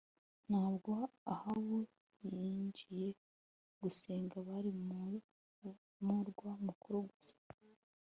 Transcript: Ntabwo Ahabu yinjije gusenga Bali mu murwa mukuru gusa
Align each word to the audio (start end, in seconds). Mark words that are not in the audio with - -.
Ntabwo 0.49 0.91
Ahabu 1.33 1.77
yinjije 2.33 3.07
gusenga 3.81 4.35
Bali 4.47 4.71
mu 4.87 5.01
murwa 6.05 6.51
mukuru 6.67 6.97
gusa 7.11 7.37